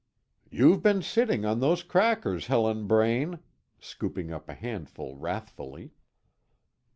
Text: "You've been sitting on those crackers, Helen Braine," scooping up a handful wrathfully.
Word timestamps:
"You've 0.49 0.81
been 0.81 1.03
sitting 1.03 1.45
on 1.45 1.59
those 1.59 1.83
crackers, 1.83 2.47
Helen 2.47 2.87
Braine," 2.87 3.37
scooping 3.79 4.31
up 4.31 4.49
a 4.49 4.55
handful 4.55 5.15
wrathfully. 5.15 5.91